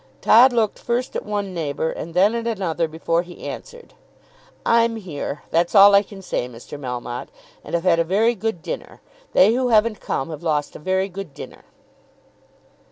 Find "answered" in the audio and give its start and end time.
3.47-3.93